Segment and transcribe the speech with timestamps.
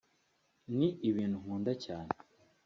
[0.77, 2.11] ni ibintu nkunda cyane